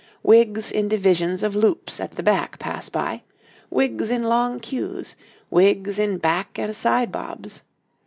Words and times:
Wigs 0.23 0.71
in 0.71 0.89
three 0.89 0.97
divisions 0.97 1.43
of 1.43 1.53
loops 1.53 1.99
at 1.99 2.13
the 2.13 2.23
back 2.23 2.57
pass 2.57 2.89
by, 2.89 3.21
wigs 3.69 4.09
in 4.09 4.23
long 4.23 4.59
queues, 4.59 5.15
wigs 5.51 5.99
in 5.99 6.17
back 6.17 6.57
and 6.57 6.75
side 6.75 7.11
bobs. 7.11 7.61